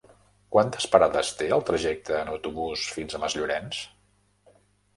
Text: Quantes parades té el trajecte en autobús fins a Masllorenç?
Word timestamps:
Quantes 0.53 0.87
parades 0.95 1.29
té 1.41 1.49
el 1.59 1.63
trajecte 1.67 2.17
en 2.21 2.33
autobús 2.33 2.89
fins 2.97 3.13
a 3.19 3.23
Masllorenç? 3.27 3.87